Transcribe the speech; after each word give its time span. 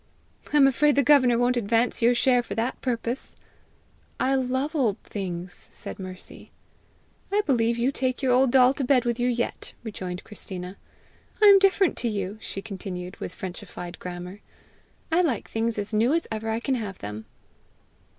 "I'm 0.51 0.65
afraid 0.65 0.95
the 0.95 1.03
governor 1.03 1.37
won't 1.37 1.57
advance 1.57 2.01
your 2.01 2.15
share 2.15 2.41
for 2.41 2.55
that 2.55 2.81
purpose!" 2.81 3.35
"I 4.19 4.33
love 4.33 4.75
old 4.75 4.97
things!" 5.03 5.69
said 5.71 5.99
Mercy. 5.99 6.49
"I 7.31 7.41
believe 7.41 7.77
you 7.77 7.91
take 7.91 8.23
your 8.23 8.33
old 8.33 8.49
doll 8.49 8.73
to 8.73 8.83
bed 8.83 9.05
with 9.05 9.19
you 9.19 9.27
yet!" 9.29 9.73
rejoined 9.83 10.23
Christina. 10.23 10.75
"I 11.39 11.45
am 11.45 11.59
different 11.59 11.97
to 11.97 12.09
you!" 12.09 12.39
she 12.41 12.63
continued, 12.63 13.17
with 13.17 13.31
Frenchified 13.31 13.99
grammar; 13.99 14.39
"I 15.11 15.21
like 15.21 15.47
things 15.47 15.77
as 15.77 15.93
new 15.93 16.13
as 16.15 16.25
ever 16.31 16.49
I 16.49 16.59
can 16.61 16.73
have 16.73 16.97
them!" 16.97 17.25